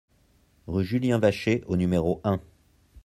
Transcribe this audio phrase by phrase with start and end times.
[0.65, 2.39] Rue Julien Vachet au numéro un